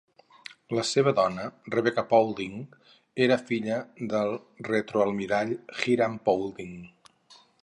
La 0.77 0.83
seva 0.91 1.11
dona, 1.19 1.43
Rebecca 1.75 2.05
Paulding, 2.15 2.57
era 3.27 3.39
filla 3.51 3.79
del 4.15 4.35
retroalmirall 4.73 5.57
Hiram 5.83 6.21
Paulding. 6.29 6.79